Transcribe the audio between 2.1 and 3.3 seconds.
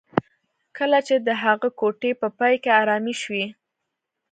په پای کې ارامې